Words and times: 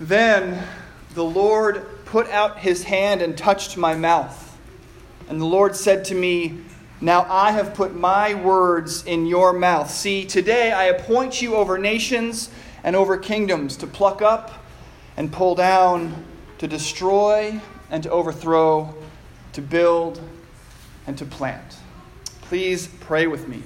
Then 0.00 0.66
the 1.14 1.24
Lord 1.24 1.86
put 2.04 2.28
out 2.28 2.58
his 2.58 2.84
hand 2.84 3.22
and 3.22 3.36
touched 3.36 3.76
my 3.76 3.94
mouth. 3.94 4.56
And 5.28 5.40
the 5.40 5.46
Lord 5.46 5.74
said 5.74 6.04
to 6.06 6.14
me, 6.14 6.60
Now 7.00 7.26
I 7.28 7.52
have 7.52 7.74
put 7.74 7.94
my 7.94 8.34
words 8.34 9.04
in 9.04 9.26
your 9.26 9.52
mouth. 9.52 9.90
See, 9.90 10.24
today 10.24 10.72
I 10.72 10.84
appoint 10.84 11.40
you 11.40 11.56
over 11.56 11.78
nations 11.78 12.50
and 12.84 12.94
over 12.94 13.16
kingdoms 13.16 13.76
to 13.78 13.86
pluck 13.86 14.22
up 14.22 14.52
and 15.16 15.32
pull 15.32 15.54
down, 15.54 16.24
to 16.58 16.68
destroy 16.68 17.60
and 17.90 18.02
to 18.02 18.10
overthrow, 18.10 18.94
to 19.54 19.62
build 19.62 20.20
and 21.06 21.16
to 21.18 21.24
plant. 21.24 21.76
Please 22.42 22.88
pray 23.00 23.26
with 23.26 23.48
me. 23.48 23.62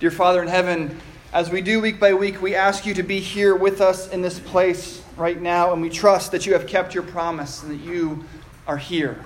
Dear 0.00 0.10
Father 0.10 0.42
in 0.42 0.48
heaven, 0.48 1.00
as 1.34 1.50
we 1.50 1.60
do 1.60 1.80
week 1.80 1.98
by 1.98 2.14
week, 2.14 2.40
we 2.40 2.54
ask 2.54 2.86
you 2.86 2.94
to 2.94 3.02
be 3.02 3.18
here 3.18 3.56
with 3.56 3.80
us 3.80 4.08
in 4.08 4.22
this 4.22 4.38
place 4.38 5.02
right 5.16 5.40
now, 5.42 5.72
and 5.72 5.82
we 5.82 5.90
trust 5.90 6.30
that 6.30 6.46
you 6.46 6.52
have 6.52 6.64
kept 6.68 6.94
your 6.94 7.02
promise 7.02 7.60
and 7.64 7.72
that 7.72 7.84
you 7.84 8.24
are 8.68 8.76
here. 8.76 9.22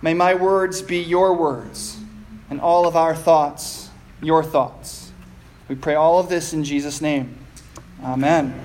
May 0.00 0.14
my 0.14 0.34
words 0.34 0.80
be 0.80 1.00
your 1.00 1.34
words, 1.34 1.98
and 2.48 2.62
all 2.62 2.86
of 2.86 2.96
our 2.96 3.14
thoughts 3.14 3.90
your 4.22 4.42
thoughts. 4.42 5.12
We 5.68 5.74
pray 5.74 5.94
all 5.94 6.18
of 6.18 6.30
this 6.30 6.54
in 6.54 6.64
Jesus' 6.64 7.02
name. 7.02 7.36
Amen. 8.02 8.58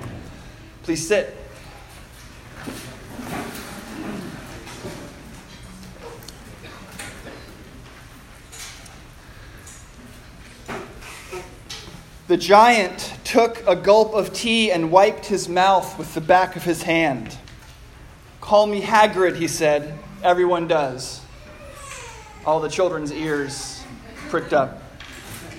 Please 0.82 1.06
sit. 1.06 1.36
The 12.34 12.40
giant 12.40 13.14
took 13.22 13.64
a 13.64 13.76
gulp 13.76 14.12
of 14.12 14.32
tea 14.32 14.72
and 14.72 14.90
wiped 14.90 15.26
his 15.26 15.48
mouth 15.48 15.96
with 15.96 16.14
the 16.14 16.20
back 16.20 16.56
of 16.56 16.64
his 16.64 16.82
hand. 16.82 17.38
Call 18.40 18.66
me 18.66 18.82
Hagrid, 18.82 19.36
he 19.36 19.46
said. 19.46 19.96
Everyone 20.20 20.66
does. 20.66 21.20
All 22.44 22.58
the 22.58 22.68
children's 22.68 23.12
ears 23.12 23.84
pricked 24.30 24.52
up. 24.52 24.82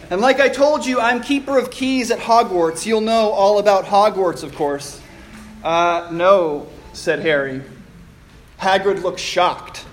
And 0.10 0.20
like 0.20 0.42
I 0.42 0.50
told 0.50 0.86
you, 0.86 1.00
I'm 1.00 1.22
keeper 1.22 1.58
of 1.58 1.72
keys 1.72 2.12
at 2.12 2.20
Hogwarts. 2.20 2.86
You'll 2.86 3.00
know 3.00 3.30
all 3.30 3.60
about 3.60 3.86
Hogwarts, 3.86 4.44
of 4.44 4.54
course. 4.54 5.00
Uh, 5.64 6.10
no, 6.12 6.68
said 6.92 7.20
Harry. 7.20 7.62
Hagrid 8.60 9.02
looked 9.02 9.22
shocked. 9.22 9.86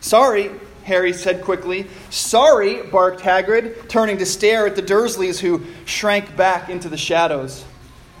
Sorry, 0.00 0.52
Harry 0.84 1.12
said 1.12 1.42
quickly. 1.42 1.86
Sorry, 2.10 2.82
barked 2.82 3.20
Hagrid, 3.20 3.88
turning 3.88 4.18
to 4.18 4.26
stare 4.26 4.66
at 4.66 4.76
the 4.76 4.82
Dursleys 4.82 5.38
who 5.38 5.64
shrank 5.84 6.36
back 6.36 6.68
into 6.68 6.88
the 6.88 6.96
shadows. 6.96 7.64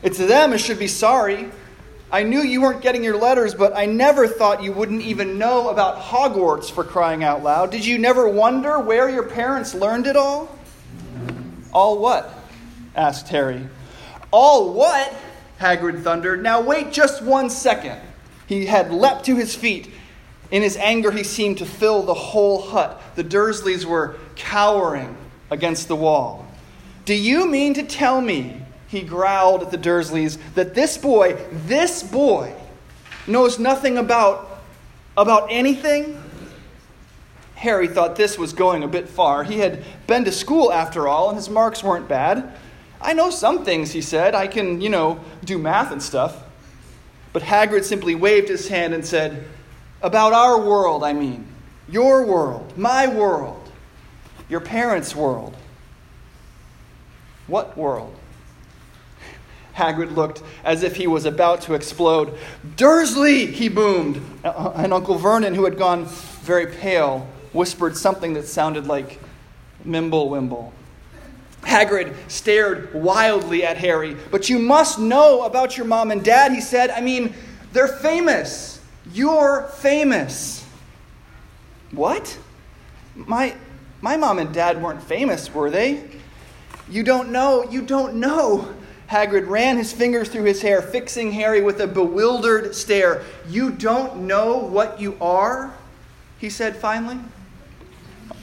It's 0.02 0.18
them 0.18 0.52
who 0.52 0.58
should 0.58 0.78
be 0.78 0.88
sorry. 0.88 1.50
I 2.12 2.24
knew 2.24 2.40
you 2.40 2.60
weren't 2.60 2.82
getting 2.82 3.04
your 3.04 3.16
letters, 3.16 3.54
but 3.54 3.76
I 3.76 3.86
never 3.86 4.26
thought 4.26 4.62
you 4.62 4.72
wouldn't 4.72 5.02
even 5.02 5.38
know 5.38 5.68
about 5.68 5.98
Hogwarts 5.98 6.70
for 6.70 6.82
crying 6.82 7.22
out 7.22 7.42
loud. 7.42 7.70
Did 7.70 7.86
you 7.86 7.98
never 7.98 8.28
wonder 8.28 8.80
where 8.80 9.08
your 9.08 9.22
parents 9.22 9.74
learned 9.74 10.06
it 10.06 10.16
all? 10.16 10.58
All 11.72 11.98
what? 11.98 12.34
asked 12.96 13.28
Harry. 13.28 13.68
All 14.32 14.72
what? 14.72 15.14
Hagrid 15.60 16.02
thundered. 16.02 16.42
Now 16.42 16.60
wait 16.60 16.92
just 16.92 17.22
one 17.22 17.48
second. 17.48 18.00
He 18.46 18.66
had 18.66 18.90
leapt 18.90 19.26
to 19.26 19.36
his 19.36 19.54
feet 19.54 19.90
in 20.50 20.62
his 20.62 20.76
anger, 20.76 21.10
he 21.10 21.22
seemed 21.22 21.58
to 21.58 21.66
fill 21.66 22.02
the 22.02 22.14
whole 22.14 22.60
hut. 22.60 23.00
The 23.14 23.24
Dursleys 23.24 23.84
were 23.84 24.16
cowering 24.36 25.16
against 25.50 25.88
the 25.88 25.96
wall. 25.96 26.46
Do 27.04 27.14
you 27.14 27.46
mean 27.46 27.74
to 27.74 27.82
tell 27.82 28.20
me, 28.20 28.60
he 28.88 29.02
growled 29.02 29.62
at 29.62 29.70
the 29.70 29.78
Dursleys, 29.78 30.38
that 30.54 30.74
this 30.74 30.98
boy, 30.98 31.38
this 31.66 32.02
boy, 32.02 32.54
knows 33.26 33.58
nothing 33.58 33.96
about, 33.98 34.62
about 35.16 35.48
anything? 35.50 36.20
Harry 37.54 37.86
thought 37.86 38.16
this 38.16 38.38
was 38.38 38.52
going 38.52 38.82
a 38.82 38.88
bit 38.88 39.08
far. 39.08 39.44
He 39.44 39.58
had 39.58 39.84
been 40.06 40.24
to 40.24 40.32
school 40.32 40.72
after 40.72 41.06
all, 41.06 41.28
and 41.28 41.36
his 41.36 41.50
marks 41.50 41.84
weren't 41.84 42.08
bad. 42.08 42.54
I 43.00 43.12
know 43.12 43.30
some 43.30 43.64
things, 43.64 43.92
he 43.92 44.00
said. 44.00 44.34
I 44.34 44.46
can, 44.46 44.80
you 44.80 44.88
know, 44.88 45.20
do 45.44 45.58
math 45.58 45.92
and 45.92 46.02
stuff. 46.02 46.42
But 47.32 47.42
Hagrid 47.42 47.84
simply 47.84 48.14
waved 48.14 48.48
his 48.48 48.68
hand 48.68 48.94
and 48.94 49.06
said, 49.06 49.44
about 50.02 50.32
our 50.32 50.60
world, 50.60 51.04
I 51.04 51.12
mean. 51.12 51.46
Your 51.88 52.24
world, 52.24 52.76
my 52.78 53.08
world, 53.08 53.68
your 54.48 54.60
parents' 54.60 55.14
world. 55.14 55.56
What 57.46 57.76
world? 57.76 58.14
Hagrid 59.74 60.14
looked 60.14 60.42
as 60.62 60.82
if 60.84 60.94
he 60.94 61.08
was 61.08 61.24
about 61.24 61.62
to 61.62 61.74
explode. 61.74 62.38
Dursley, 62.76 63.46
he 63.46 63.68
boomed. 63.68 64.22
Uh, 64.44 64.72
and 64.76 64.92
Uncle 64.92 65.18
Vernon, 65.18 65.54
who 65.54 65.64
had 65.64 65.76
gone 65.76 66.06
very 66.42 66.66
pale, 66.66 67.26
whispered 67.52 67.96
something 67.96 68.34
that 68.34 68.46
sounded 68.46 68.86
like 68.86 69.18
Mimblewimble. 69.84 70.72
Hagrid 71.62 72.14
stared 72.28 72.94
wildly 72.94 73.64
at 73.64 73.76
Harry. 73.76 74.16
But 74.30 74.48
you 74.48 74.58
must 74.58 74.98
know 74.98 75.42
about 75.42 75.76
your 75.76 75.86
mom 75.86 76.10
and 76.10 76.24
dad, 76.24 76.52
he 76.52 76.60
said. 76.60 76.90
I 76.90 77.00
mean, 77.00 77.34
they're 77.72 77.88
famous. 77.88 78.79
You're 79.12 79.68
famous. 79.78 80.64
What? 81.90 82.38
My, 83.14 83.54
my 84.00 84.16
mom 84.16 84.38
and 84.38 84.54
dad 84.54 84.82
weren't 84.82 85.02
famous, 85.02 85.52
were 85.52 85.70
they? 85.70 86.04
You 86.88 87.02
don't 87.02 87.30
know. 87.30 87.64
You 87.70 87.82
don't 87.82 88.16
know. 88.16 88.72
Hagrid 89.08 89.48
ran 89.48 89.76
his 89.76 89.92
fingers 89.92 90.28
through 90.28 90.44
his 90.44 90.62
hair, 90.62 90.80
fixing 90.80 91.32
Harry 91.32 91.60
with 91.60 91.80
a 91.80 91.86
bewildered 91.86 92.74
stare. 92.74 93.24
You 93.48 93.70
don't 93.70 94.22
know 94.28 94.58
what 94.58 95.00
you 95.00 95.16
are? 95.20 95.74
He 96.38 96.48
said 96.48 96.76
finally. 96.76 97.18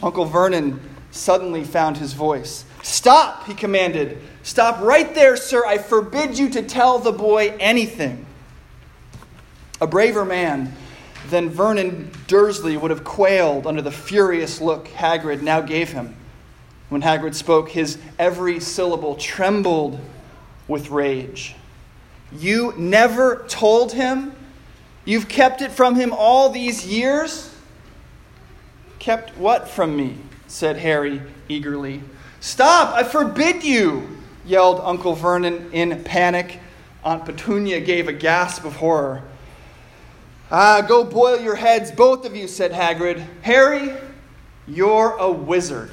Uncle 0.03 0.25
Vernon 0.25 0.79
suddenly 1.11 1.63
found 1.63 1.97
his 1.97 2.13
voice. 2.13 2.65
Stop, 2.83 3.47
he 3.47 3.53
commanded. 3.53 4.21
Stop 4.43 4.81
right 4.81 5.15
there, 5.15 5.37
sir. 5.37 5.65
I 5.65 5.77
forbid 5.77 6.37
you 6.37 6.49
to 6.49 6.61
tell 6.61 6.99
the 6.99 7.11
boy 7.13 7.55
anything. 7.59 8.26
A 9.79 9.87
braver 9.87 10.25
man 10.25 10.73
than 11.29 11.49
Vernon 11.49 12.11
Dursley 12.27 12.77
would 12.77 12.91
have 12.91 13.03
quailed 13.03 13.67
under 13.67 13.81
the 13.81 13.91
furious 13.91 14.61
look 14.61 14.87
Hagrid 14.87 15.41
now 15.41 15.61
gave 15.61 15.91
him. 15.91 16.15
When 16.89 17.01
Hagrid 17.01 17.35
spoke, 17.35 17.69
his 17.69 17.97
every 18.17 18.59
syllable 18.59 19.15
trembled 19.15 19.99
with 20.67 20.89
rage. 20.89 21.55
You 22.31 22.73
never 22.77 23.45
told 23.47 23.93
him? 23.93 24.33
You've 25.05 25.27
kept 25.27 25.61
it 25.61 25.71
from 25.71 25.95
him 25.95 26.13
all 26.13 26.49
these 26.49 26.85
years? 26.85 27.53
Kept 28.99 29.37
what 29.37 29.67
from 29.67 29.95
me? 29.95 30.17
said 30.47 30.77
Harry 30.77 31.21
eagerly. 31.49 32.01
Stop! 32.39 32.93
I 32.95 33.03
forbid 33.03 33.63
you! 33.63 34.07
yelled 34.45 34.79
Uncle 34.81 35.13
Vernon 35.13 35.71
in 35.71 36.03
panic. 36.03 36.59
Aunt 37.03 37.25
Petunia 37.25 37.81
gave 37.81 38.07
a 38.07 38.13
gasp 38.13 38.63
of 38.63 38.77
horror. 38.77 39.23
Ah, 40.49 40.81
go 40.81 41.03
boil 41.03 41.41
your 41.41 41.55
heads, 41.55 41.91
both 41.91 42.25
of 42.25 42.35
you, 42.35 42.47
said 42.47 42.71
Hagrid. 42.71 43.25
Harry, 43.41 43.93
you're 44.65 45.17
a 45.17 45.29
wizard. 45.29 45.91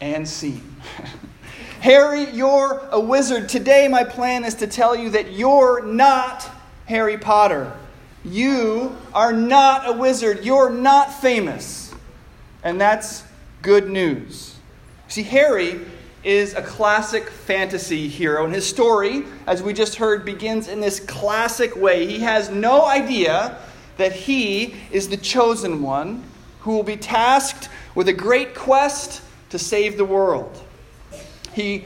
And 0.00 0.28
scene. 0.28 0.76
Harry, 1.80 2.30
you're 2.30 2.86
a 2.92 3.00
wizard. 3.00 3.48
Today, 3.48 3.88
my 3.88 4.04
plan 4.04 4.44
is 4.44 4.54
to 4.56 4.68
tell 4.68 4.94
you 4.94 5.10
that 5.10 5.32
you're 5.32 5.84
not 5.84 6.48
Harry 6.86 7.18
Potter. 7.18 7.72
You 8.24 8.96
are 9.12 9.32
not 9.32 9.88
a 9.88 9.92
wizard. 9.92 10.44
You're 10.44 10.70
not 10.70 11.12
famous. 11.12 11.92
And 12.62 12.80
that's 12.80 13.24
good 13.62 13.90
news. 13.90 14.54
See, 15.08 15.24
Harry 15.24 15.80
is 16.24 16.54
a 16.54 16.62
classic 16.62 17.28
fantasy 17.28 18.08
hero, 18.08 18.44
and 18.44 18.54
his 18.54 18.66
story, 18.66 19.24
as 19.46 19.62
we 19.62 19.72
just 19.72 19.96
heard, 19.96 20.24
begins 20.24 20.68
in 20.68 20.80
this 20.80 21.00
classic 21.00 21.74
way. 21.76 22.06
He 22.06 22.20
has 22.20 22.48
no 22.48 22.84
idea 22.84 23.58
that 23.96 24.12
he 24.12 24.74
is 24.90 25.08
the 25.08 25.16
chosen 25.16 25.82
one 25.82 26.22
who 26.60 26.72
will 26.72 26.84
be 26.84 26.96
tasked 26.96 27.68
with 27.94 28.08
a 28.08 28.12
great 28.12 28.54
quest 28.54 29.22
to 29.50 29.58
save 29.58 29.96
the 29.96 30.04
world. 30.04 30.62
He 31.52 31.84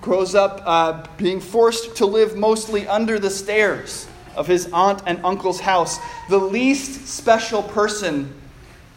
grows 0.00 0.34
up 0.34 0.62
uh, 0.64 1.06
being 1.18 1.40
forced 1.40 1.96
to 1.96 2.06
live 2.06 2.36
mostly 2.36 2.88
under 2.88 3.18
the 3.18 3.30
stairs 3.30 4.08
of 4.34 4.46
his 4.46 4.68
aunt 4.72 5.02
and 5.06 5.20
uncle's 5.24 5.60
house, 5.60 5.98
the 6.28 6.38
least 6.38 7.06
special 7.06 7.62
person 7.62 8.34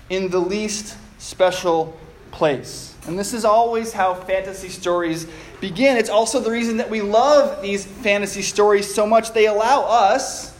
in 0.09 0.29
the 0.29 0.39
least 0.39 0.97
special 1.19 1.97
place. 2.31 2.95
And 3.07 3.17
this 3.17 3.33
is 3.33 3.45
always 3.45 3.93
how 3.93 4.13
fantasy 4.13 4.69
stories 4.69 5.27
begin. 5.61 5.95
It's 5.97 6.09
also 6.09 6.39
the 6.41 6.51
reason 6.51 6.77
that 6.77 6.89
we 6.89 7.01
love 7.01 7.61
these 7.61 7.85
fantasy 7.85 8.41
stories 8.41 8.93
so 8.93 9.07
much. 9.07 9.31
They 9.31 9.47
allow 9.47 9.83
us, 9.83 10.57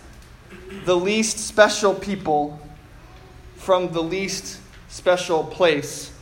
the 0.86 0.96
least 0.96 1.40
special 1.40 1.94
people 1.94 2.60
from 3.58 3.92
the 3.92 4.02
least 4.02 4.60
special 4.88 5.44
place, 5.44 6.14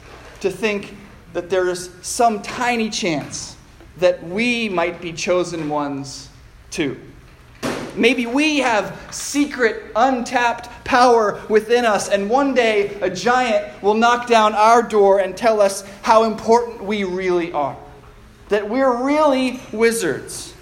to 0.41 0.49
think 0.49 0.95
that 1.33 1.49
there's 1.49 1.91
some 2.01 2.41
tiny 2.41 2.89
chance 2.89 3.55
that 3.97 4.23
we 4.23 4.67
might 4.67 4.99
be 4.99 5.13
chosen 5.13 5.69
ones 5.69 6.29
too. 6.71 6.99
Maybe 7.97 8.25
we 8.25 8.59
have 8.59 8.99
secret, 9.11 9.91
untapped 9.95 10.69
power 10.83 11.41
within 11.49 11.85
us, 11.85 12.09
and 12.09 12.29
one 12.29 12.53
day 12.53 12.99
a 13.01 13.09
giant 13.09 13.81
will 13.81 13.93
knock 13.93 14.27
down 14.27 14.53
our 14.53 14.81
door 14.83 15.19
and 15.19 15.35
tell 15.35 15.61
us 15.61 15.83
how 16.01 16.23
important 16.23 16.83
we 16.83 17.03
really 17.03 17.51
are. 17.51 17.77
That 18.49 18.69
we're 18.69 19.03
really 19.03 19.59
wizards. 19.71 20.53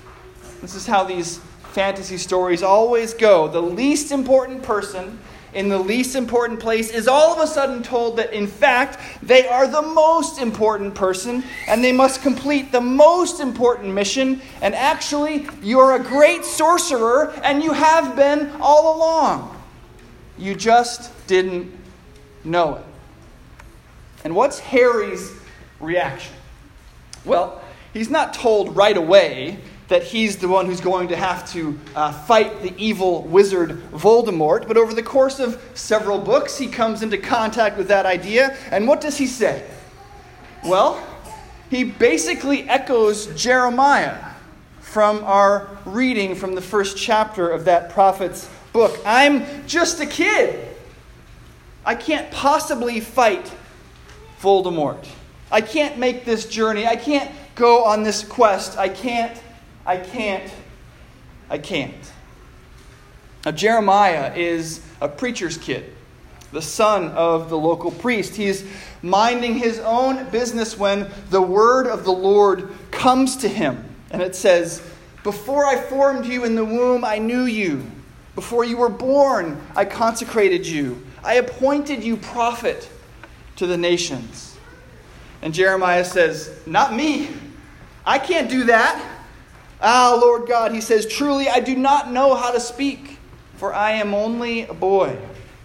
This 0.62 0.76
is 0.76 0.88
how 0.88 1.04
these 1.04 1.40
fantasy 1.74 2.18
stories 2.18 2.64
always 2.64 3.14
go. 3.14 3.48
The 3.48 3.62
least 3.62 4.12
important 4.12 4.64
person 4.64 5.20
in 5.54 5.70
the 5.70 5.78
least 5.78 6.16
important 6.16 6.60
place 6.60 6.90
is 6.90 7.08
all 7.08 7.34
of 7.34 7.40
a 7.40 7.48
sudden 7.48 7.84
told 7.84 8.18
that, 8.18 8.34
in 8.34 8.48
fact, 8.48 9.00
they 9.22 9.48
are 9.48 9.68
the 9.68 9.82
most 9.82 10.40
important 10.40 10.96
person 10.96 11.44
and 11.68 11.84
they 11.84 11.92
must 11.92 12.22
complete 12.22 12.72
the 12.72 12.82
most 12.82 13.40
important 13.40 13.94
mission. 13.94 14.42
And 14.62 14.74
actually, 14.76 15.48
you're 15.62 15.96
a 15.96 16.00
great 16.00 16.46
sorcerer 16.46 17.34
and 17.44 17.64
you 17.64 17.74
have 17.74 18.16
been 18.16 18.52
all 18.60 18.98
along. 18.98 19.62
You 20.38 20.56
just 20.56 21.12
didn't 21.28 21.72
know 22.44 22.76
it. 22.76 22.86
And 24.24 24.36
what's 24.36 24.60
Harry's 24.60 25.32
reaction? 25.80 26.34
Well, 27.26 27.62
he's 27.94 28.10
not 28.10 28.34
told 28.34 28.76
right 28.76 28.98
away 28.98 29.60
that 29.88 30.04
he's 30.04 30.38
the 30.38 30.48
one 30.48 30.66
who's 30.66 30.82
going 30.82 31.10
to 31.10 31.16
have 31.16 31.50
to 31.52 31.78
uh, 31.96 32.12
fight 32.12 32.62
the 32.62 32.74
evil 32.78 33.24
wizard 33.24 33.72
Voldemort. 33.92 34.68
But 34.68 34.78
over 34.78 34.94
the 34.94 35.04
course 35.04 35.40
of 35.40 35.62
several 35.74 36.20
books, 36.20 36.58
he 36.58 36.68
comes 36.68 37.04
into 37.04 37.18
contact 37.18 37.78
with 37.78 37.88
that 37.90 38.06
idea. 38.06 38.58
And 38.72 38.88
what 38.88 39.02
does 39.02 39.18
he 39.18 39.28
say? 39.28 39.64
Well, 40.64 41.06
he 41.70 41.84
basically 41.84 42.68
echoes 42.70 43.28
Jeremiah 43.36 44.34
from 44.80 45.24
our 45.24 45.78
reading 45.86 46.36
from 46.36 46.56
the 46.56 46.62
first 46.62 46.98
chapter 46.98 47.50
of 47.50 47.66
that 47.66 47.90
prophet's 47.90 48.50
book. 48.72 49.00
I'm 49.06 49.68
just 49.68 50.00
a 50.00 50.06
kid. 50.06 50.70
I 51.86 51.96
can't 51.96 52.32
possibly 52.32 53.00
fight 53.00 53.52
Voldemort. 54.40 55.06
I 55.52 55.62
can't 55.62 55.98
make 55.98 56.26
this 56.26 56.46
journey. 56.46 56.86
I 56.88 56.96
can't 56.96 57.32
go 57.56 57.84
on 57.84 58.04
this 58.04 58.24
quest. 58.24 58.78
I 58.78 58.90
can't 58.90 59.40
I 59.86 59.98
can't, 59.98 60.52
I 61.50 61.58
can't. 61.58 62.12
Now, 63.46 63.52
Jeremiah 63.52 64.34
is 64.34 64.82
a 65.02 65.10
preacher's 65.10 65.58
kid, 65.58 65.94
the 66.52 66.62
son 66.62 67.10
of 67.12 67.50
the 67.50 67.58
local 67.58 67.92
priest. 67.92 68.36
He's 68.36 68.66
minding 69.02 69.56
his 69.56 69.80
own 69.80 70.30
business 70.30 70.78
when 70.78 71.10
the 71.30 71.42
word 71.42 71.88
of 71.88 72.06
the 72.06 72.14
Lord 72.14 72.70
comes 72.92 73.36
to 73.38 73.50
him. 73.50 73.84
And 74.12 74.22
it 74.22 74.36
says, 74.36 74.82
Before 75.24 75.66
I 75.66 75.76
formed 75.76 76.26
you 76.26 76.46
in 76.46 76.56
the 76.56 76.64
womb, 76.64 77.04
I 77.04 77.18
knew 77.18 77.44
you. 77.44 77.86
Before 78.36 78.64
you 78.64 78.78
were 78.78 78.90
born, 78.90 79.62
I 79.76 79.86
consecrated 79.86 80.66
you. 80.66 81.06
I 81.24 81.36
appointed 81.36 82.04
you 82.04 82.18
prophet 82.18 82.90
to 83.58 83.68
the 83.68 83.78
nations. 83.78 84.58
And 85.42 85.54
Jeremiah 85.54 86.06
says, 86.06 86.58
Not 86.66 86.94
me. 86.94 87.30
I 88.06 88.20
can't 88.20 88.50
do 88.50 88.66
that. 88.66 89.13
Ah, 89.86 90.18
Lord 90.20 90.48
God, 90.48 90.72
he 90.72 90.80
says, 90.80 91.06
Truly, 91.06 91.50
I 91.50 91.60
do 91.60 91.76
not 91.76 92.10
know 92.10 92.36
how 92.36 92.52
to 92.52 92.60
speak, 92.62 93.18
for 93.58 93.74
I 93.74 93.92
am 93.92 94.14
only 94.14 94.62
a 94.62 94.74
boy. 94.74 95.18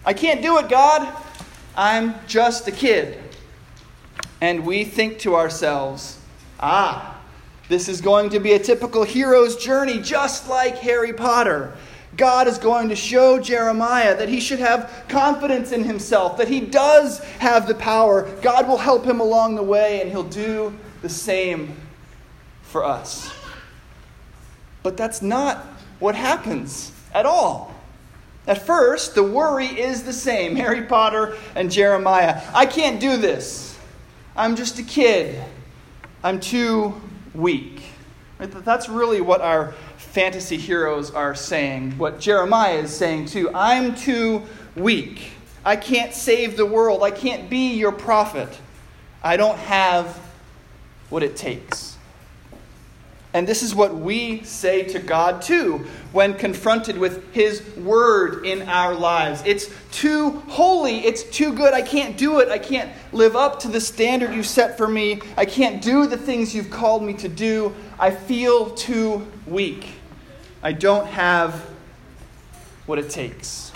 I 0.05 0.13
can't 0.13 0.41
do 0.41 0.57
it, 0.57 0.67
God. 0.67 1.07
I'm 1.73 2.15
just 2.27 2.67
a 2.67 2.71
kid. 2.71 3.17
And 4.41 4.65
we 4.65 4.83
think 4.83 5.19
to 5.19 5.35
ourselves, 5.35 6.19
Ah, 6.59 7.17
this 7.69 7.87
is 7.87 8.01
going 8.01 8.31
to 8.31 8.39
be 8.39 8.51
a 8.51 8.59
typical 8.59 9.03
hero's 9.03 9.55
journey, 9.55 10.01
just 10.01 10.49
like 10.49 10.77
Harry 10.79 11.13
Potter. 11.13 11.77
God 12.17 12.49
is 12.49 12.57
going 12.57 12.89
to 12.89 12.97
show 12.97 13.39
Jeremiah 13.39 14.17
that 14.17 14.27
he 14.27 14.41
should 14.41 14.59
have 14.59 15.05
confidence 15.07 15.71
in 15.71 15.85
himself, 15.85 16.35
that 16.37 16.49
he 16.49 16.59
does 16.59 17.19
have 17.39 17.67
the 17.67 17.75
power. 17.75 18.29
God 18.41 18.67
will 18.67 18.77
help 18.77 19.05
him 19.05 19.21
along 19.21 19.55
the 19.55 19.63
way, 19.63 20.01
and 20.01 20.09
he'll 20.09 20.23
do 20.23 20.73
the 21.01 21.07
same 21.07 21.77
for 22.63 22.83
us. 22.83 23.31
But 24.83 24.97
that's 24.97 25.21
not 25.21 25.57
what 25.99 26.15
happens 26.15 26.91
at 27.13 27.25
all. 27.25 27.73
At 28.47 28.65
first, 28.65 29.13
the 29.13 29.23
worry 29.23 29.67
is 29.67 30.03
the 30.03 30.13
same 30.13 30.55
Harry 30.57 30.83
Potter 30.83 31.37
and 31.55 31.71
Jeremiah. 31.71 32.41
I 32.53 32.65
can't 32.65 32.99
do 32.99 33.17
this. 33.17 33.77
I'm 34.35 34.55
just 34.55 34.79
a 34.79 34.83
kid. 34.83 35.43
I'm 36.23 36.39
too 36.39 36.99
weak. 37.33 37.83
That's 38.39 38.87
really 38.87 39.21
what 39.21 39.41
our 39.41 39.73
fantasy 39.97 40.57
heroes 40.57 41.11
are 41.11 41.35
saying. 41.35 41.97
What 41.97 42.19
Jeremiah 42.19 42.79
is 42.79 42.95
saying 42.95 43.27
too. 43.27 43.51
I'm 43.53 43.95
too 43.95 44.43
weak. 44.75 45.31
I 45.65 45.75
can't 45.75 46.13
save 46.13 46.55
the 46.55 46.65
world. 46.65 47.03
I 47.03 47.11
can't 47.11 47.49
be 47.49 47.73
your 47.73 47.91
prophet. 47.91 48.57
I 49.21 49.35
don't 49.35 49.57
have 49.57 50.17
what 51.09 51.21
it 51.21 51.35
takes. 51.35 51.97
And 53.33 53.47
this 53.47 53.61
is 53.61 53.75
what 53.75 53.93
we 53.93 54.43
say 54.43 54.83
to 54.83 54.99
God 54.99 55.41
too 55.41 55.85
when 56.13 56.33
confronted 56.33 56.97
with 56.97 57.31
His 57.31 57.63
Word 57.77 58.43
in 58.43 58.63
our 58.63 58.95
lives. 58.95 59.43
It's 59.45 59.69
too 59.91 60.31
holy. 60.47 61.05
It's 61.05 61.23
too 61.23 61.53
good. 61.53 61.73
I 61.73 61.83
can't 61.83 62.17
do 62.17 62.39
it. 62.39 62.49
I 62.49 62.57
can't 62.57 62.91
live 63.11 63.35
up 63.35 63.59
to 63.59 63.67
the 63.67 63.79
standard 63.79 64.33
you 64.33 64.41
set 64.41 64.77
for 64.77 64.87
me. 64.87 65.21
I 65.37 65.45
can't 65.45 65.79
do 65.79 66.07
the 66.07 66.17
things 66.17 66.55
you've 66.55 66.71
called 66.71 67.03
me 67.03 67.13
to 67.15 67.29
do. 67.29 67.75
I 67.99 68.09
feel 68.09 68.71
too 68.71 69.27
weak. 69.45 69.93
I 70.63 70.71
don't 70.71 71.05
have 71.05 71.69
what 72.87 72.97
it 72.97 73.11
takes. 73.11 73.71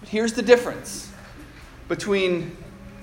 But 0.00 0.08
here's 0.08 0.32
the 0.32 0.42
difference 0.42 1.12
between 1.86 2.56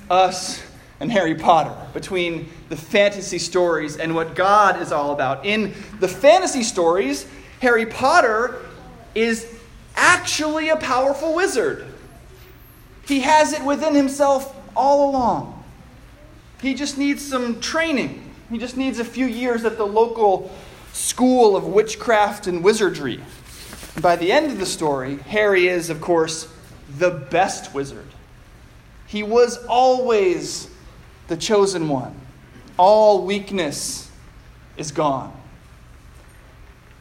us 0.10 0.62
and 1.00 1.12
Harry 1.12 1.36
Potter, 1.36 1.76
between 1.94 2.50
the 2.68 2.76
fantasy 2.76 3.40
stories 3.40 3.98
and 3.98 4.14
what 4.14 4.36
God 4.36 4.82
is 4.82 4.92
all 4.92 5.12
about. 5.12 5.46
In 5.46 5.74
the 6.00 6.08
fantasy 6.08 6.64
stories, 6.64 7.26
Harry 7.62 7.86
Potter 7.86 8.62
is 9.16 9.48
actually 9.96 10.70
a 10.70 10.76
powerful 10.76 11.34
wizard. 11.34 11.86
He 13.06 13.22
has 13.22 13.54
it 13.54 13.64
within 13.64 13.96
himself 13.96 14.56
all 14.76 15.10
along. 15.10 15.64
He 16.62 16.74
just 16.74 16.98
needs 16.98 17.26
some 17.26 17.60
training. 17.62 18.32
He 18.50 18.58
just 18.58 18.78
needs 18.78 19.00
a 19.00 19.06
few 19.06 19.26
years 19.26 19.66
at 19.66 19.78
the 19.78 19.86
local 19.86 20.52
school 20.94 21.56
of 21.56 21.66
witchcraft 21.66 22.48
and 22.48 22.64
wizardry. 22.64 23.22
by 24.02 24.16
the 24.16 24.32
end 24.32 24.52
of 24.52 24.60
the 24.60 24.66
story, 24.66 25.18
Harry 25.28 25.68
is, 25.68 25.90
of 25.90 26.00
course, 26.00 26.48
the 26.98 27.10
best 27.10 27.74
wizard. 27.74 28.08
He 29.08 29.24
was 29.24 29.58
always 29.66 30.70
the 31.30 31.38
chosen 31.38 31.88
one. 31.88 32.14
All 32.76 33.26
weakness 33.26 34.12
is 34.76 34.92
gone. 34.92 35.32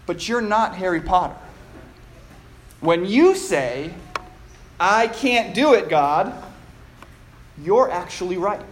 But 0.06 0.28
you're 0.28 0.40
not 0.40 0.76
Harry 0.76 1.00
Potter. 1.00 1.36
When 2.80 3.04
you 3.04 3.34
say, 3.34 3.92
I 4.78 5.08
can't 5.08 5.54
do 5.54 5.74
it, 5.74 5.88
God, 5.88 6.32
you're 7.62 7.90
actually 7.90 8.36
right. 8.36 8.62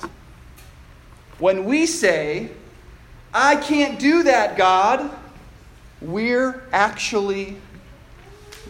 When 1.38 1.64
we 1.64 1.86
say, 1.86 2.50
I 3.34 3.56
can't 3.56 3.98
do 3.98 4.22
that, 4.22 4.56
God, 4.56 5.10
we're 6.00 6.62
actually 6.72 7.56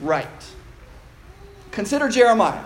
right. 0.01 0.27
Consider 1.73 2.09
Jeremiah. 2.09 2.65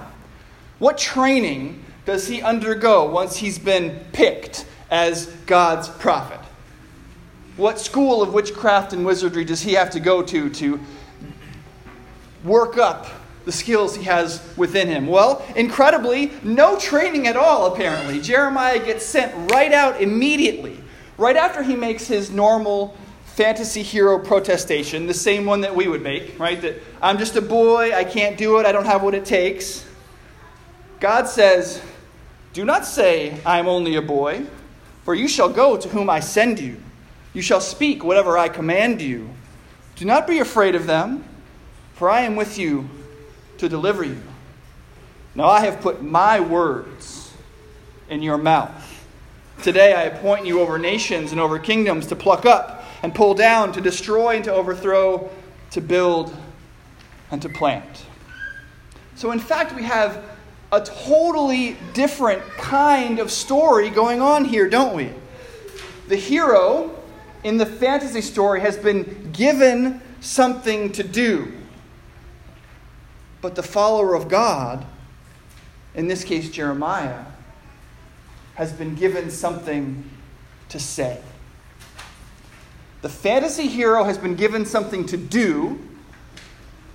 What 0.78 0.96
training 0.96 1.84
does 2.10 2.26
he 2.26 2.42
undergo 2.42 3.08
once 3.08 3.36
he's 3.36 3.56
been 3.56 3.96
picked 4.10 4.66
as 4.90 5.26
God's 5.46 5.88
prophet? 5.88 6.40
What 7.56 7.78
school 7.78 8.20
of 8.20 8.34
witchcraft 8.34 8.92
and 8.92 9.06
wizardry 9.06 9.44
does 9.44 9.62
he 9.62 9.74
have 9.74 9.90
to 9.90 10.00
go 10.00 10.20
to 10.20 10.50
to 10.50 10.80
work 12.42 12.78
up 12.78 13.06
the 13.44 13.52
skills 13.52 13.94
he 13.94 14.02
has 14.02 14.42
within 14.56 14.88
him? 14.88 15.06
Well, 15.06 15.46
incredibly, 15.54 16.32
no 16.42 16.76
training 16.80 17.28
at 17.28 17.36
all, 17.36 17.72
apparently. 17.72 18.20
Jeremiah 18.20 18.84
gets 18.84 19.06
sent 19.06 19.52
right 19.52 19.72
out 19.72 20.02
immediately, 20.02 20.82
right 21.16 21.36
after 21.36 21.62
he 21.62 21.76
makes 21.76 22.08
his 22.08 22.28
normal 22.28 22.96
fantasy 23.24 23.84
hero 23.84 24.18
protestation, 24.18 25.06
the 25.06 25.14
same 25.14 25.46
one 25.46 25.60
that 25.60 25.76
we 25.76 25.86
would 25.86 26.02
make, 26.02 26.36
right? 26.40 26.60
That 26.60 26.82
I'm 27.00 27.18
just 27.18 27.36
a 27.36 27.40
boy, 27.40 27.94
I 27.94 28.02
can't 28.02 28.36
do 28.36 28.58
it, 28.58 28.66
I 28.66 28.72
don't 28.72 28.86
have 28.86 29.04
what 29.04 29.14
it 29.14 29.24
takes. 29.24 29.86
God 30.98 31.28
says, 31.28 31.80
do 32.52 32.64
not 32.64 32.84
say, 32.84 33.40
I 33.44 33.58
am 33.58 33.68
only 33.68 33.96
a 33.96 34.02
boy, 34.02 34.44
for 35.04 35.14
you 35.14 35.28
shall 35.28 35.48
go 35.48 35.76
to 35.76 35.88
whom 35.88 36.10
I 36.10 36.20
send 36.20 36.58
you. 36.58 36.80
You 37.32 37.42
shall 37.42 37.60
speak 37.60 38.02
whatever 38.02 38.36
I 38.36 38.48
command 38.48 39.00
you. 39.00 39.30
Do 39.96 40.04
not 40.04 40.26
be 40.26 40.40
afraid 40.40 40.74
of 40.74 40.86
them, 40.86 41.24
for 41.94 42.10
I 42.10 42.22
am 42.22 42.34
with 42.34 42.58
you 42.58 42.88
to 43.58 43.68
deliver 43.68 44.02
you. 44.02 44.20
Now 45.34 45.48
I 45.48 45.60
have 45.60 45.80
put 45.80 46.02
my 46.02 46.40
words 46.40 47.32
in 48.08 48.22
your 48.22 48.38
mouth. 48.38 48.86
Today 49.62 49.92
I 49.92 50.02
appoint 50.02 50.46
you 50.46 50.60
over 50.60 50.78
nations 50.78 51.32
and 51.32 51.40
over 51.40 51.58
kingdoms 51.58 52.06
to 52.08 52.16
pluck 52.16 52.46
up 52.46 52.84
and 53.02 53.14
pull 53.14 53.34
down, 53.34 53.72
to 53.72 53.80
destroy 53.80 54.36
and 54.36 54.44
to 54.44 54.52
overthrow, 54.52 55.30
to 55.70 55.80
build 55.80 56.34
and 57.30 57.40
to 57.42 57.48
plant. 57.48 58.06
So, 59.14 59.30
in 59.30 59.38
fact, 59.38 59.74
we 59.76 59.82
have 59.82 60.24
a 60.72 60.80
totally 60.80 61.76
different 61.94 62.42
kind 62.56 63.18
of 63.18 63.30
story 63.30 63.90
going 63.90 64.20
on 64.20 64.44
here, 64.44 64.68
don't 64.68 64.94
we? 64.94 65.10
The 66.08 66.16
hero 66.16 66.96
in 67.42 67.56
the 67.56 67.66
fantasy 67.66 68.20
story 68.20 68.60
has 68.60 68.76
been 68.76 69.30
given 69.32 70.00
something 70.20 70.92
to 70.92 71.02
do. 71.02 71.52
But 73.40 73.54
the 73.54 73.62
follower 73.62 74.14
of 74.14 74.28
God, 74.28 74.84
in 75.94 76.06
this 76.06 76.22
case 76.22 76.50
Jeremiah, 76.50 77.24
has 78.54 78.72
been 78.72 78.94
given 78.94 79.30
something 79.30 80.08
to 80.68 80.78
say. 80.78 81.20
The 83.02 83.08
fantasy 83.08 83.66
hero 83.66 84.04
has 84.04 84.18
been 84.18 84.34
given 84.34 84.66
something 84.66 85.06
to 85.06 85.16
do. 85.16 85.80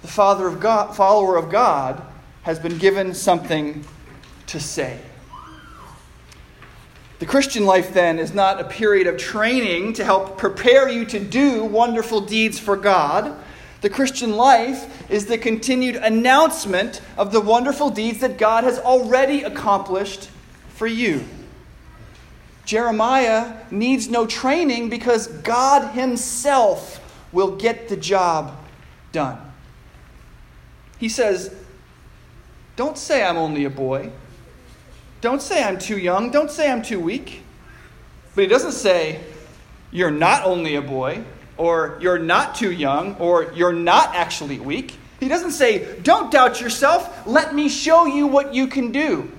The 0.01 0.07
father 0.07 0.47
of 0.47 0.59
God, 0.59 0.95
follower 0.95 1.35
of 1.35 1.49
God 1.49 2.01
has 2.45 2.59
been 2.59 2.77
given 2.77 3.11
something 3.11 3.83
to 4.45 4.59
say. 4.59 4.99
The 7.17 7.25
Christian 7.25 7.65
life, 7.65 7.91
then, 7.91 8.19
is 8.19 8.35
not 8.35 8.61
a 8.61 8.65
period 8.65 9.07
of 9.07 9.17
training 9.17 9.93
to 9.93 10.03
help 10.03 10.37
prepare 10.37 10.87
you 10.87 11.05
to 11.05 11.19
do 11.19 11.65
wonderful 11.65 12.21
deeds 12.21 12.59
for 12.59 12.77
God. 12.77 13.35
The 13.81 13.89
Christian 13.89 14.35
life 14.35 15.09
is 15.09 15.25
the 15.25 15.39
continued 15.39 15.95
announcement 15.95 17.01
of 17.17 17.31
the 17.31 17.41
wonderful 17.41 17.89
deeds 17.89 18.19
that 18.19 18.37
God 18.37 18.63
has 18.63 18.77
already 18.77 19.41
accomplished 19.41 20.29
for 20.69 20.85
you. 20.85 21.23
Jeremiah 22.63 23.55
needs 23.71 24.07
no 24.07 24.27
training 24.27 24.89
because 24.89 25.25
God 25.27 25.95
Himself 25.95 27.01
will 27.31 27.55
get 27.55 27.89
the 27.89 27.97
job 27.97 28.55
done. 29.11 29.39
He 30.99 31.09
says, 31.09 31.51
Don't 32.75 32.97
say 32.97 33.23
I'm 33.23 33.37
only 33.37 33.65
a 33.65 33.69
boy. 33.69 34.11
Don't 35.21 35.41
say 35.41 35.63
I'm 35.63 35.79
too 35.79 35.97
young. 35.97 36.31
Don't 36.31 36.51
say 36.51 36.69
I'm 36.69 36.81
too 36.81 36.99
weak. 36.99 37.41
But 38.35 38.43
he 38.43 38.47
doesn't 38.47 38.73
say, 38.73 39.21
You're 39.91 40.11
not 40.11 40.43
only 40.43 40.75
a 40.75 40.81
boy, 40.81 41.23
or 41.57 41.97
You're 42.01 42.19
not 42.19 42.55
too 42.55 42.71
young, 42.71 43.15
or 43.15 43.51
You're 43.53 43.73
not 43.73 44.13
actually 44.13 44.59
weak. 44.59 44.97
He 45.19 45.27
doesn't 45.27 45.51
say, 45.51 45.99
Don't 46.01 46.31
doubt 46.31 46.59
yourself. 46.59 47.25
Let 47.25 47.55
me 47.55 47.69
show 47.69 48.05
you 48.05 48.27
what 48.27 48.53
you 48.53 48.67
can 48.67 48.91
do. 48.91 49.31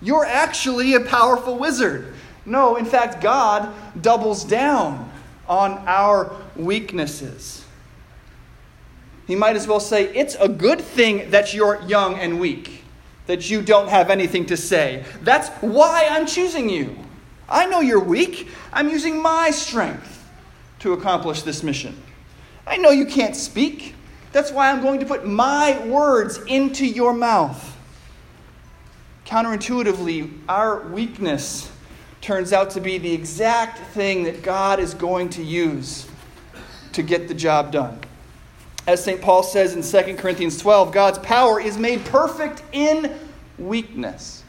You're 0.00 0.26
actually 0.26 0.94
a 0.94 1.00
powerful 1.00 1.58
wizard. 1.58 2.14
No, 2.44 2.76
in 2.76 2.84
fact, 2.84 3.22
God 3.22 3.72
doubles 4.00 4.44
down 4.44 5.10
on 5.48 5.82
our 5.86 6.34
weaknesses. 6.56 7.64
He 9.26 9.36
might 9.36 9.56
as 9.56 9.66
well 9.66 9.80
say, 9.80 10.14
It's 10.14 10.34
a 10.34 10.48
good 10.48 10.80
thing 10.80 11.30
that 11.30 11.54
you're 11.54 11.80
young 11.86 12.18
and 12.18 12.38
weak, 12.38 12.81
that 13.32 13.48
you 13.48 13.62
don't 13.62 13.88
have 13.88 14.10
anything 14.10 14.44
to 14.44 14.58
say. 14.58 15.02
That's 15.22 15.48
why 15.62 16.06
I'm 16.10 16.26
choosing 16.26 16.68
you. 16.68 16.94
I 17.48 17.64
know 17.64 17.80
you're 17.80 18.04
weak. 18.04 18.48
I'm 18.74 18.90
using 18.90 19.22
my 19.22 19.50
strength 19.50 20.28
to 20.80 20.92
accomplish 20.92 21.40
this 21.40 21.62
mission. 21.62 21.96
I 22.66 22.76
know 22.76 22.90
you 22.90 23.06
can't 23.06 23.34
speak. 23.34 23.94
That's 24.32 24.52
why 24.52 24.70
I'm 24.70 24.82
going 24.82 25.00
to 25.00 25.06
put 25.06 25.26
my 25.26 25.82
words 25.86 26.42
into 26.46 26.84
your 26.84 27.14
mouth. 27.14 27.74
Counterintuitively, 29.24 30.30
our 30.46 30.80
weakness 30.88 31.72
turns 32.20 32.52
out 32.52 32.68
to 32.72 32.82
be 32.82 32.98
the 32.98 33.14
exact 33.14 33.78
thing 33.94 34.24
that 34.24 34.42
God 34.42 34.78
is 34.78 34.92
going 34.92 35.30
to 35.30 35.42
use 35.42 36.06
to 36.92 37.02
get 37.02 37.28
the 37.28 37.34
job 37.34 37.72
done. 37.72 37.98
As 38.86 39.02
St. 39.04 39.20
Paul 39.20 39.42
says 39.42 39.74
in 39.74 40.04
2 40.04 40.16
Corinthians 40.16 40.58
12, 40.58 40.92
God's 40.92 41.18
power 41.18 41.60
is 41.60 41.78
made 41.78 42.04
perfect 42.04 42.62
in 42.72 43.16
weakness. 43.58 44.42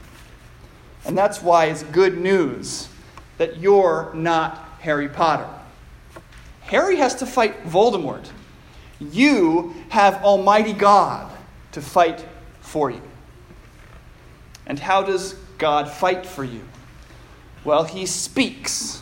And 1.06 1.18
that's 1.18 1.42
why 1.42 1.66
it's 1.66 1.84
good 1.84 2.18
news 2.18 2.88
that 3.38 3.58
you're 3.58 4.12
not 4.14 4.58
Harry 4.80 5.10
Potter. 5.10 5.48
Harry 6.62 6.96
has 6.96 7.16
to 7.16 7.26
fight 7.26 7.66
Voldemort. 7.66 8.28
You 9.00 9.76
have 9.90 10.24
Almighty 10.24 10.74
God 10.74 11.32
to 11.74 11.82
fight 11.82 12.26
for 12.62 12.90
you. 12.90 13.02
And 14.66 14.80
how 14.80 15.04
does 15.04 15.34
God 15.58 15.90
fight 15.90 16.26
for 16.26 16.44
you? 16.44 16.62
Well, 17.64 17.84
he 17.84 18.06
speaks. 18.06 19.02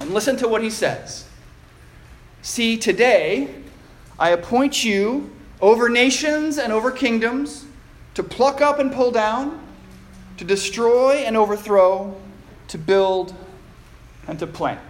And 0.00 0.10
listen 0.10 0.36
to 0.38 0.48
what 0.48 0.62
he 0.62 0.70
says. 0.70 1.26
See, 2.42 2.76
today 2.76 3.63
I 4.18 4.30
appoint 4.30 4.84
you 4.84 5.30
over 5.60 5.88
nations 5.88 6.58
and 6.58 6.72
over 6.72 6.90
kingdoms 6.90 7.66
to 8.14 8.22
pluck 8.22 8.60
up 8.60 8.78
and 8.78 8.92
pull 8.92 9.10
down, 9.10 9.60
to 10.36 10.44
destroy 10.44 11.24
and 11.26 11.36
overthrow, 11.36 12.14
to 12.68 12.78
build 12.78 13.34
and 14.26 14.38
to 14.38 14.46
plant. 14.46 14.80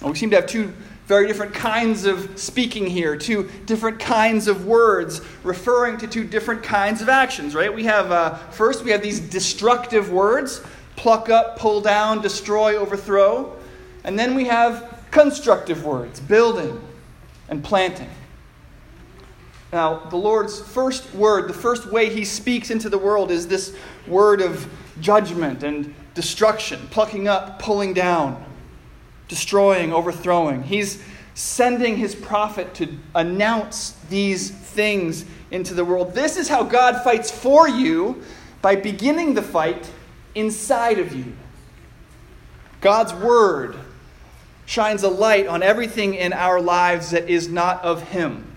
And 0.00 0.10
we 0.10 0.16
seem 0.16 0.30
to 0.30 0.36
have 0.36 0.46
two 0.46 0.72
very 1.06 1.26
different 1.26 1.54
kinds 1.54 2.04
of 2.04 2.38
speaking 2.38 2.86
here, 2.86 3.16
two 3.16 3.48
different 3.64 3.98
kinds 3.98 4.46
of 4.46 4.66
words 4.66 5.22
referring 5.42 5.96
to 5.96 6.06
two 6.06 6.22
different 6.22 6.62
kinds 6.62 7.00
of 7.00 7.08
actions, 7.08 7.54
right? 7.54 7.74
We 7.74 7.84
have, 7.84 8.12
uh, 8.12 8.34
first, 8.50 8.84
we 8.84 8.90
have 8.90 9.02
these 9.02 9.18
destructive 9.18 10.10
words 10.10 10.62
pluck 10.96 11.30
up, 11.30 11.58
pull 11.58 11.80
down, 11.80 12.20
destroy, 12.20 12.76
overthrow. 12.76 13.56
And 14.04 14.18
then 14.18 14.34
we 14.34 14.44
have 14.46 15.02
constructive 15.10 15.84
words 15.84 16.20
building 16.20 16.78
and 17.48 17.64
planting. 17.64 18.10
Now, 19.72 19.98
the 19.98 20.16
Lord's 20.16 20.60
first 20.60 21.14
word, 21.14 21.48
the 21.48 21.54
first 21.54 21.86
way 21.86 22.08
he 22.08 22.24
speaks 22.24 22.70
into 22.70 22.88
the 22.88 22.98
world 22.98 23.30
is 23.30 23.48
this 23.48 23.76
word 24.06 24.40
of 24.40 24.66
judgment 25.00 25.62
and 25.62 25.94
destruction, 26.14 26.88
plucking 26.90 27.28
up, 27.28 27.58
pulling 27.58 27.92
down, 27.92 28.42
destroying, 29.28 29.92
overthrowing. 29.92 30.62
He's 30.62 31.02
sending 31.34 31.96
his 31.96 32.14
prophet 32.14 32.74
to 32.74 32.88
announce 33.14 33.90
these 34.08 34.50
things 34.50 35.24
into 35.50 35.74
the 35.74 35.84
world. 35.84 36.14
This 36.14 36.36
is 36.36 36.48
how 36.48 36.64
God 36.64 37.04
fights 37.04 37.30
for 37.30 37.68
you 37.68 38.22
by 38.62 38.74
beginning 38.74 39.34
the 39.34 39.42
fight 39.42 39.90
inside 40.34 40.98
of 40.98 41.14
you. 41.14 41.32
God's 42.80 43.14
Word 43.14 43.76
shines 44.66 45.02
a 45.02 45.08
light 45.08 45.46
on 45.46 45.62
everything 45.62 46.14
in 46.14 46.32
our 46.32 46.60
lives 46.60 47.10
that 47.10 47.28
is 47.28 47.48
not 47.48 47.82
of 47.82 48.02
Him. 48.10 48.47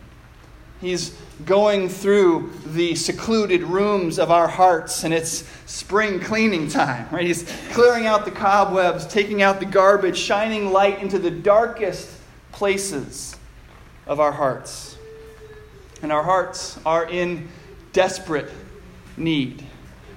He's 0.82 1.16
going 1.46 1.90
through 1.90 2.52
the 2.66 2.96
secluded 2.96 3.64
rooms 3.64 4.18
of 4.18 4.32
our 4.32 4.48
hearts, 4.48 5.04
and 5.04 5.14
it's 5.14 5.48
spring 5.68 6.20
cleaning 6.20 6.68
time, 6.68 7.08
right? 7.12 7.26
He's 7.26 7.44
clearing 7.72 8.08
out 8.08 8.26
the 8.26 8.32
cobwebs, 8.32 9.06
taking 9.06 9.42
out 9.42 9.60
the 9.60 9.66
garbage, 9.66 10.18
shining 10.18 10.72
light 10.72 11.00
into 11.00 11.20
the 11.20 11.32
darkest 11.32 12.10
places 12.52 13.38
of 14.08 14.20
our 14.20 14.32
hearts. 14.32 14.98
And 16.02 16.12
our 16.12 16.24
hearts 16.24 16.80
are 16.86 17.08
in 17.08 17.48
desperate 17.94 18.52
need. 19.18 19.64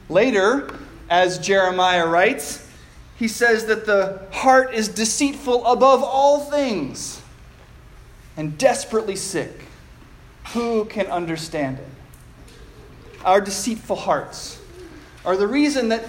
Later, 0.09 0.75
as 1.11 1.39
Jeremiah 1.39 2.07
writes, 2.07 2.67
he 3.17 3.29
says 3.29 3.67
that 3.67 3.87
the 3.87 4.27
heart 4.33 4.75
is 4.75 4.89
deceitful 4.89 5.65
above 5.67 6.03
all 6.03 6.41
things 6.41 7.21
and 8.37 8.57
desperately 8.59 9.17
sick. 9.17 9.65
Who 10.55 10.85
can 10.85 11.09
understand 11.09 11.79
it? 11.79 11.89
Our 13.25 13.41
deceitful 13.41 13.97
hearts 13.97 14.61
are 15.25 15.37
the 15.37 15.49
reason 15.49 15.89
that 15.89 16.05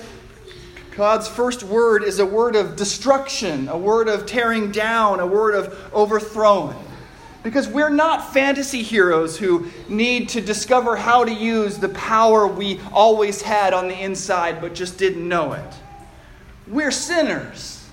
God's 0.96 1.28
first 1.28 1.64
word 1.64 2.04
is 2.04 2.20
a 2.20 2.26
word 2.28 2.56
of 2.56 2.76
destruction, 2.76 3.68
a 3.68 3.78
word 3.78 4.08
of 4.08 4.28
tearing 4.28 4.72
down, 4.72 5.20
a 5.20 5.26
word 5.26 5.56
of 5.56 5.76
overthrowing. 5.92 6.78
Because 7.42 7.68
we're 7.68 7.90
not 7.90 8.34
fantasy 8.34 8.84
heroes 8.84 9.36
who 9.36 9.68
need 9.90 10.30
to 10.30 10.42
discover 10.42 10.96
how 10.96 11.24
to 11.26 11.34
use 11.34 11.80
the 11.80 11.90
power 11.90 12.48
we 12.48 12.80
always 12.94 13.42
had 13.42 13.74
on 13.74 13.88
the 13.88 14.00
inside 14.00 14.62
but 14.62 14.76
just 14.76 15.00
didn't 15.00 15.28
know 15.28 15.54
it. 15.54 15.74
We're 16.68 16.92
sinners. 16.92 17.84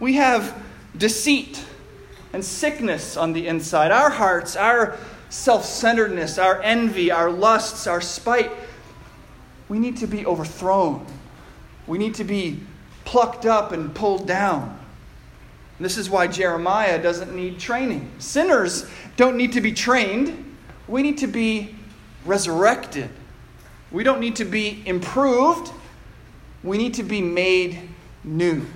We 0.00 0.14
have 0.14 0.60
deceit 0.96 1.64
and 2.32 2.44
sickness 2.44 3.16
on 3.16 3.32
the 3.32 3.46
inside. 3.46 3.92
Our 3.92 4.10
hearts, 4.10 4.56
our 4.56 4.98
self 5.36 5.64
centeredness, 5.64 6.38
our 6.38 6.60
envy, 6.62 7.10
our 7.10 7.30
lusts, 7.30 7.86
our 7.86 8.00
spite, 8.00 8.50
we 9.68 9.78
need 9.78 9.98
to 9.98 10.06
be 10.06 10.24
overthrown. 10.24 11.06
We 11.86 11.98
need 11.98 12.14
to 12.14 12.24
be 12.24 12.60
plucked 13.04 13.46
up 13.46 13.72
and 13.72 13.94
pulled 13.94 14.26
down. 14.26 14.78
This 15.78 15.98
is 15.98 16.08
why 16.08 16.26
Jeremiah 16.26 17.00
doesn't 17.00 17.36
need 17.36 17.60
training. 17.60 18.10
Sinners 18.18 18.88
don't 19.16 19.36
need 19.36 19.52
to 19.52 19.60
be 19.60 19.72
trained. 19.72 20.56
We 20.88 21.02
need 21.02 21.18
to 21.18 21.26
be 21.26 21.76
resurrected. 22.24 23.10
We 23.92 24.02
don't 24.02 24.20
need 24.20 24.36
to 24.36 24.44
be 24.44 24.82
improved. 24.86 25.70
We 26.64 26.78
need 26.78 26.94
to 26.94 27.02
be 27.02 27.20
made 27.20 27.90
new. 28.24 28.66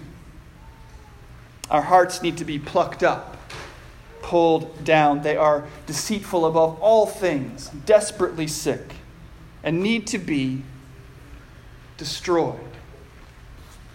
Our 1.71 1.83
hearts 1.83 2.23
need 2.23 2.37
to 2.37 2.45
be 2.45 2.59
plucked 2.59 3.03
up 3.03 3.30
pulled 4.23 4.85
down. 4.85 5.23
They 5.23 5.37
are 5.37 5.65
deceitful 5.87 6.47
above 6.47 6.81
all 6.81 7.07
things, 7.07 7.71
desperately 7.87 8.47
sick, 8.47 8.95
and 9.63 9.83
need 9.83 10.07
to 10.09 10.19
be 10.19 10.63
destroyed. 11.97 12.59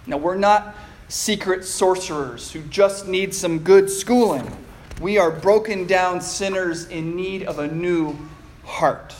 Now, 0.07 0.17
we're 0.17 0.35
not 0.35 0.75
secret 1.07 1.65
sorcerers 1.65 2.51
who 2.51 2.61
just 2.63 3.07
need 3.07 3.33
some 3.33 3.59
good 3.59 3.89
schooling. 3.89 4.55
We 5.01 5.17
are 5.17 5.31
broken 5.31 5.87
down 5.87 6.21
sinners 6.21 6.87
in 6.87 7.15
need 7.15 7.43
of 7.43 7.59
a 7.59 7.67
new 7.67 8.17
heart. 8.63 9.13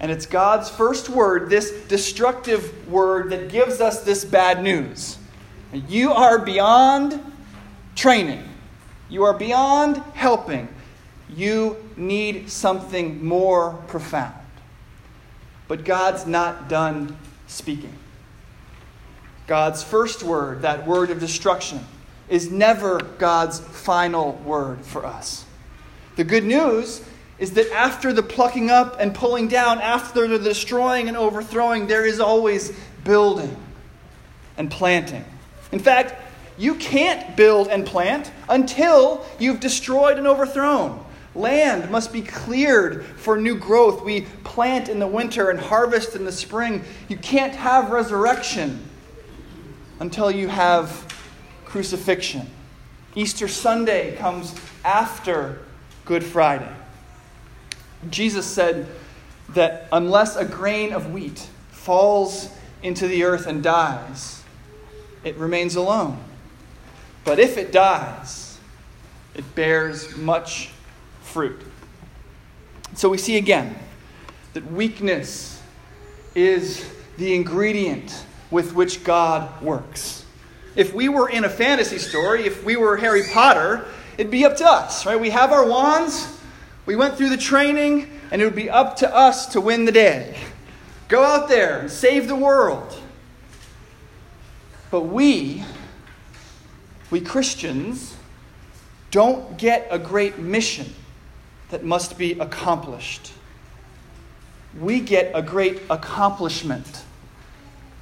And 0.00 0.10
it's 0.10 0.26
God's 0.26 0.68
first 0.68 1.08
word, 1.08 1.48
this 1.48 1.70
destructive 1.88 2.88
word, 2.88 3.30
that 3.30 3.48
gives 3.48 3.80
us 3.80 4.02
this 4.02 4.24
bad 4.24 4.62
news. 4.62 5.18
You 5.72 6.12
are 6.12 6.38
beyond 6.38 7.20
training, 7.94 8.42
you 9.08 9.24
are 9.24 9.34
beyond 9.34 9.96
helping. 10.14 10.68
You 11.28 11.76
need 11.96 12.50
something 12.50 13.24
more 13.24 13.72
profound. 13.88 14.34
But 15.68 15.84
God's 15.84 16.26
not 16.26 16.68
done 16.68 17.16
speaking. 17.46 17.94
God's 19.46 19.82
first 19.82 20.22
word, 20.22 20.62
that 20.62 20.86
word 20.86 21.10
of 21.10 21.20
destruction, 21.20 21.80
is 22.28 22.50
never 22.50 23.00
God's 23.18 23.60
final 23.60 24.32
word 24.44 24.80
for 24.84 25.04
us. 25.04 25.44
The 26.16 26.24
good 26.24 26.44
news 26.44 27.02
is 27.38 27.52
that 27.52 27.70
after 27.72 28.12
the 28.12 28.22
plucking 28.22 28.70
up 28.70 28.96
and 29.00 29.14
pulling 29.14 29.48
down, 29.48 29.80
after 29.80 30.26
the 30.26 30.38
destroying 30.38 31.08
and 31.08 31.16
overthrowing, 31.16 31.86
there 31.86 32.06
is 32.06 32.20
always 32.20 32.72
building 33.02 33.54
and 34.56 34.70
planting. 34.70 35.24
In 35.72 35.80
fact, 35.80 36.14
you 36.56 36.76
can't 36.76 37.36
build 37.36 37.68
and 37.68 37.84
plant 37.84 38.30
until 38.48 39.26
you've 39.38 39.60
destroyed 39.60 40.18
and 40.18 40.26
overthrown. 40.26 41.04
Land 41.34 41.90
must 41.90 42.12
be 42.12 42.22
cleared 42.22 43.04
for 43.04 43.36
new 43.36 43.56
growth. 43.56 44.04
We 44.04 44.22
plant 44.44 44.88
in 44.88 45.00
the 45.00 45.06
winter 45.06 45.50
and 45.50 45.58
harvest 45.58 46.14
in 46.14 46.24
the 46.24 46.32
spring. 46.32 46.84
You 47.08 47.16
can't 47.16 47.54
have 47.54 47.90
resurrection 47.90 48.80
until 49.98 50.30
you 50.30 50.46
have 50.46 51.12
crucifixion. 51.64 52.48
Easter 53.16 53.48
Sunday 53.48 54.16
comes 54.16 54.54
after 54.84 55.60
Good 56.04 56.22
Friday. 56.22 56.72
Jesus 58.10 58.46
said 58.46 58.86
that 59.50 59.88
unless 59.90 60.36
a 60.36 60.44
grain 60.44 60.92
of 60.92 61.12
wheat 61.12 61.48
falls 61.70 62.48
into 62.82 63.08
the 63.08 63.24
earth 63.24 63.46
and 63.46 63.62
dies, 63.62 64.42
it 65.24 65.36
remains 65.36 65.74
alone. 65.74 66.22
But 67.24 67.38
if 67.38 67.56
it 67.56 67.72
dies, 67.72 68.58
it 69.34 69.54
bears 69.54 70.16
much 70.16 70.70
fruit. 71.22 71.60
So 72.94 73.08
we 73.08 73.18
see 73.18 73.36
again 73.36 73.76
that 74.52 74.70
weakness 74.70 75.60
is 76.34 76.88
the 77.16 77.34
ingredient 77.34 78.24
with 78.50 78.74
which 78.74 79.02
God 79.04 79.62
works. 79.62 80.24
If 80.76 80.92
we 80.92 81.08
were 81.08 81.28
in 81.28 81.44
a 81.44 81.48
fantasy 81.48 81.98
story, 81.98 82.46
if 82.46 82.64
we 82.64 82.76
were 82.76 82.96
Harry 82.96 83.22
Potter, 83.32 83.86
it'd 84.18 84.30
be 84.30 84.44
up 84.44 84.56
to 84.56 84.66
us, 84.66 85.06
right? 85.06 85.18
We 85.18 85.30
have 85.30 85.52
our 85.52 85.66
wands, 85.66 86.40
we 86.86 86.96
went 86.96 87.16
through 87.16 87.30
the 87.30 87.36
training, 87.36 88.10
and 88.30 88.42
it 88.42 88.44
would 88.44 88.56
be 88.56 88.70
up 88.70 88.96
to 88.96 89.14
us 89.14 89.46
to 89.46 89.60
win 89.60 89.84
the 89.84 89.92
day. 89.92 90.36
Go 91.08 91.22
out 91.22 91.48
there 91.48 91.80
and 91.80 91.90
save 91.90 92.28
the 92.28 92.34
world. 92.34 92.98
But 94.90 95.02
we, 95.02 95.64
we 97.14 97.20
Christians, 97.20 98.16
don't 99.12 99.56
get 99.56 99.86
a 99.88 100.00
great 100.00 100.40
mission 100.40 100.92
that 101.70 101.84
must 101.84 102.18
be 102.18 102.32
accomplished. 102.40 103.30
We 104.80 104.98
get 104.98 105.30
a 105.32 105.40
great 105.40 105.80
accomplishment 105.88 107.04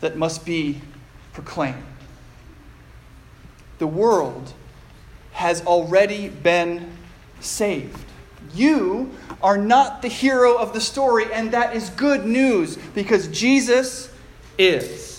that 0.01 0.17
must 0.17 0.47
be 0.47 0.81
proclaimed. 1.35 1.85
The 3.81 3.87
world 3.87 4.55
has 5.33 5.61
already 5.67 6.31
been 6.31 6.91
saved. 7.41 8.07
You 8.55 9.11
are 9.43 9.59
not 9.59 10.01
the 10.01 10.09
hero 10.09 10.57
of 10.57 10.73
the 10.73 10.81
story, 10.81 11.27
and 11.35 11.53
that 11.53 11.77
is 11.77 11.91
good 11.91 12.25
news 12.25 12.79
because 12.95 13.29
Jesus 13.29 14.11
is. 14.57 15.12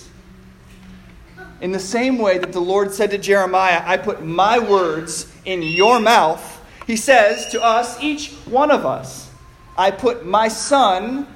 In 1.62 1.72
the 1.72 1.80
same 1.80 2.18
way 2.18 2.38
that 2.38 2.52
the 2.52 2.60
Lord 2.60 2.94
said 2.94 3.12
to 3.12 3.18
Jeremiah, 3.18 3.82
I 3.86 3.98
put 3.98 4.26
my 4.26 4.60
words 4.60 5.32
in 5.46 5.62
your 5.62 6.00
mouth, 6.00 6.62
he 6.86 6.98
says 6.98 7.48
to 7.52 7.63
us, 7.63 8.02
each 8.02 8.32
one 8.46 8.72
of 8.72 8.86
us, 8.86 9.30
I 9.78 9.92
put 9.92 10.26
my 10.26 10.50
son 10.50 11.28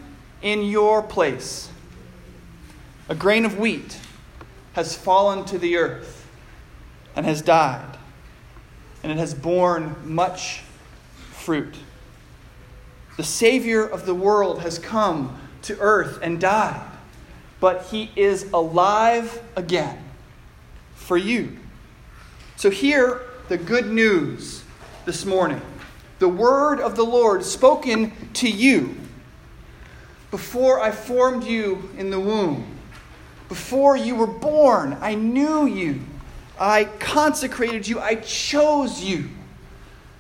in 0.42 0.64
your 0.64 1.02
place. 1.02 1.70
A 3.10 3.16
grain 3.16 3.46
of 3.46 3.58
wheat 3.58 3.98
has 4.74 4.96
fallen 4.96 5.46
to 5.46 5.58
the 5.58 5.78
earth 5.78 6.28
and 7.16 7.26
has 7.26 7.42
died, 7.42 7.98
and 9.02 9.12
it 9.12 9.18
has 9.18 9.34
borne 9.34 9.96
much 10.04 10.64
fruit. 11.32 11.76
The 13.16 13.24
Savior 13.24 13.86
of 13.86 14.06
the 14.06 14.14
world 14.14 14.62
has 14.62 14.78
come 14.78 15.40
to 15.64 15.80
earth 15.80 16.20
and 16.22 16.40
died, 16.40 16.86
but 17.60 17.84
he 17.86 18.12
is 18.16 18.52
alive 18.52 19.42
again 19.56 20.07
for 21.08 21.16
you. 21.16 21.56
So, 22.58 22.70
hear 22.70 23.22
the 23.48 23.58
good 23.58 23.88
news 23.88 24.62
this 25.06 25.26
morning. 25.26 25.62
The 26.20 26.28
word 26.28 26.82
of 26.82 26.98
the 26.98 27.06
Lord 27.06 27.46
spoken 27.46 28.12
to 28.34 28.50
you 28.50 28.98
before 30.32 30.82
I 30.82 30.92
formed 30.92 31.46
you 31.46 31.90
in 31.98 32.10
the 32.10 32.20
womb. 32.20 32.78
Before 33.48 33.96
you 33.96 34.16
were 34.16 34.28
born, 34.28 34.98
I 35.00 35.16
knew 35.16 35.66
you. 35.66 36.02
I 36.60 36.86
consecrated 37.00 37.88
you. 37.88 38.02
I 38.02 38.16
chose 38.16 39.02
you. 39.02 39.30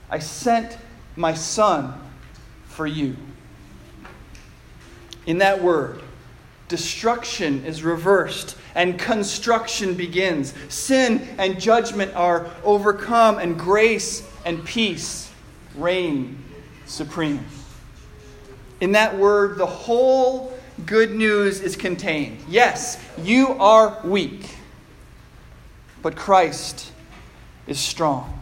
I 0.09 0.19
sent 0.19 0.77
my 1.17 1.33
son 1.33 1.99
for 2.69 2.87
you. 2.87 3.17
In 5.25 5.39
that 5.39 5.61
word, 5.61 6.01
destruction 6.69 7.65
is 7.65 7.83
reversed 7.83 8.55
and 8.77 8.97
construction 8.97 9.95
begins. 9.95 10.53
Sin 10.69 11.27
and 11.37 11.59
judgment 11.59 12.15
are 12.15 12.49
overcome, 12.63 13.37
and 13.39 13.59
grace 13.59 14.25
and 14.45 14.63
peace 14.63 15.29
reign 15.75 16.41
supreme. 16.85 17.43
In 18.79 18.93
that 18.93 19.17
word, 19.17 19.57
the 19.57 19.65
whole 19.65 20.57
good 20.85 21.11
news 21.11 21.59
is 21.59 21.75
contained. 21.75 22.37
Yes, 22.47 23.03
you 23.21 23.49
are 23.59 23.99
weak, 24.05 24.55
but 26.01 26.15
Christ 26.15 26.93
is 27.67 27.79
strong. 27.79 28.41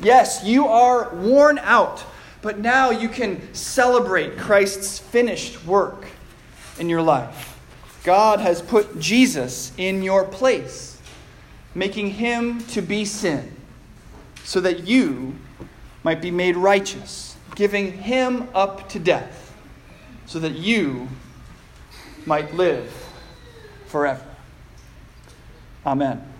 Yes, 0.00 0.44
you 0.44 0.66
are 0.66 1.14
worn 1.14 1.58
out 1.60 2.04
but 2.46 2.60
now 2.60 2.90
you 2.90 3.08
can 3.08 3.52
celebrate 3.54 4.38
Christ's 4.38 5.00
finished 5.00 5.66
work 5.66 6.06
in 6.78 6.88
your 6.88 7.02
life. 7.02 7.55
God 8.06 8.38
has 8.38 8.62
put 8.62 9.00
Jesus 9.00 9.72
in 9.76 10.00
your 10.00 10.24
place, 10.24 10.96
making 11.74 12.12
him 12.12 12.64
to 12.68 12.80
be 12.80 13.04
sin, 13.04 13.52
so 14.44 14.60
that 14.60 14.86
you 14.86 15.34
might 16.04 16.22
be 16.22 16.30
made 16.30 16.56
righteous, 16.56 17.34
giving 17.56 17.90
him 17.90 18.48
up 18.54 18.88
to 18.90 19.00
death, 19.00 19.52
so 20.24 20.38
that 20.38 20.52
you 20.52 21.08
might 22.26 22.54
live 22.54 22.94
forever. 23.86 24.24
Amen. 25.84 26.35